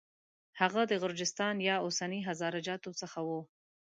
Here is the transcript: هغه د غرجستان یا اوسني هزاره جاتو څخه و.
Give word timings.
هغه 0.59 0.81
د 0.87 0.93
غرجستان 1.03 1.55
یا 1.69 1.75
اوسني 1.85 2.19
هزاره 2.27 2.59
جاتو 2.67 2.91
څخه 3.01 3.19
و. 3.27 3.29